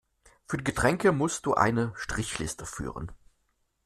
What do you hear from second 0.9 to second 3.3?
muss du eine Strichliste führen.